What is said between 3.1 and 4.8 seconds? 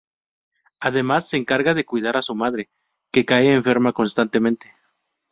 que cae enferma constantemente.